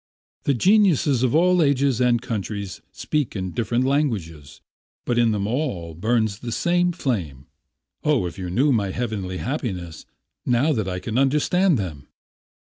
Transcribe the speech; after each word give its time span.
The 0.45 0.55
geniuses 0.55 1.21
of 1.21 1.35
all 1.35 1.61
ages 1.61 2.01
and 2.01 2.19
countries 2.23 2.81
speak 2.91 3.35
in 3.35 3.51
different 3.51 3.85
languages; 3.85 4.59
but 5.05 5.19
in 5.19 5.31
them 5.31 5.45
all 5.45 5.93
burns 5.93 6.39
the 6.39 6.51
same 6.51 6.91
flame. 6.91 7.45
Oh, 8.03 8.25
if 8.25 8.35
you 8.35 8.49
knew 8.49 8.71
my 8.71 8.89
heavenly 8.89 9.37
happiness 9.37 10.07
now 10.43 10.73
that 10.73 10.87
I 10.87 10.97
can 10.97 11.19
understand 11.19 11.77
them!" 11.77 12.07